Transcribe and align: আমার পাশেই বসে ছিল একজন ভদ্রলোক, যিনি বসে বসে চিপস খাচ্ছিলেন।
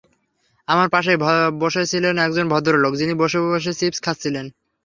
আমার 0.67 0.87
পাশেই 0.89 1.17
বসে 1.61 1.83
ছিল 1.91 2.03
একজন 2.19 2.45
ভদ্রলোক, 2.53 2.93
যিনি 2.95 3.13
বসে 3.21 3.39
বসে 3.45 3.71
চিপস 3.79 3.99
খাচ্ছিলেন। 4.05 4.45